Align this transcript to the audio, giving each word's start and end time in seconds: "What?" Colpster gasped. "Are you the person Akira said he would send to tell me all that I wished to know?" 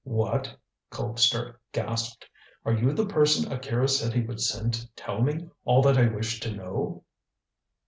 "What?" 0.03 0.57
Colpster 0.91 1.57
gasped. 1.73 2.27
"Are 2.65 2.73
you 2.73 2.91
the 2.91 3.05
person 3.05 3.51
Akira 3.51 3.87
said 3.87 4.13
he 4.15 4.21
would 4.23 4.41
send 4.41 4.73
to 4.73 4.91
tell 4.93 5.21
me 5.21 5.47
all 5.63 5.83
that 5.83 5.99
I 5.99 6.07
wished 6.07 6.41
to 6.41 6.55
know?" 6.55 7.03